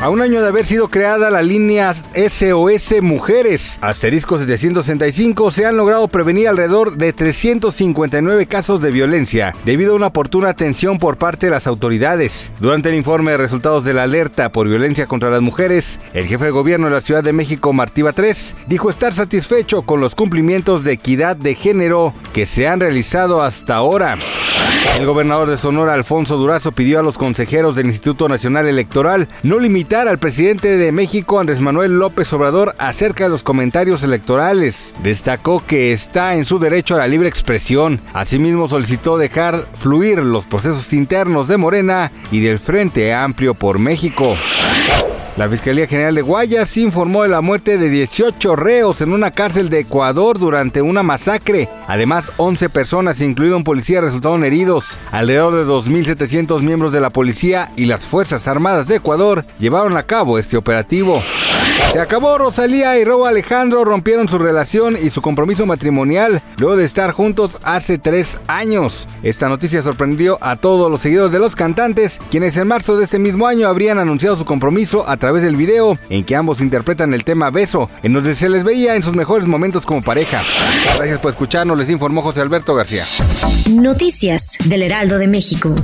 [0.00, 5.76] A un año de haber sido creada la línea SOS Mujeres, asterisco 765, se han
[5.76, 11.46] logrado prevenir alrededor de 359 casos de violencia debido a una oportuna atención por parte
[11.46, 12.50] de las autoridades.
[12.60, 16.46] Durante el informe de resultados de la alerta por violencia contra las mujeres, el jefe
[16.46, 20.82] de gobierno de la Ciudad de México, Martí Batres, dijo estar satisfecho con los cumplimientos
[20.82, 24.16] de equidad de género que se han realizado hasta ahora.
[24.98, 29.58] El gobernador de Sonora, Alfonso Durazo, pidió a los consejeros del Instituto Nacional Electoral no
[29.58, 34.92] limitar al presidente de México, Andrés Manuel López Obrador, acerca de los comentarios electorales.
[35.02, 38.00] Destacó que está en su derecho a la libre expresión.
[38.12, 44.36] Asimismo, solicitó dejar fluir los procesos internos de Morena y del Frente Amplio por México.
[45.36, 49.70] La Fiscalía General de Guayas informó de la muerte de 18 reos en una cárcel
[49.70, 51.68] de Ecuador durante una masacre.
[51.86, 54.98] Además, 11 personas, incluido un policía, resultaron heridos.
[55.12, 60.02] Alrededor de 2.700 miembros de la policía y las Fuerzas Armadas de Ecuador llevaron a
[60.02, 61.22] cabo este operativo.
[61.92, 66.84] Se acabó Rosalía y Robo Alejandro rompieron su relación y su compromiso matrimonial luego de
[66.84, 69.08] estar juntos hace tres años.
[69.24, 73.18] Esta noticia sorprendió a todos los seguidores de los cantantes, quienes en marzo de este
[73.18, 77.24] mismo año habrían anunciado su compromiso a través del video en que ambos interpretan el
[77.24, 80.44] tema Beso, en donde se les veía en sus mejores momentos como pareja.
[80.96, 83.02] Gracias por escucharnos, les informó José Alberto García.
[83.68, 85.74] Noticias del Heraldo de México.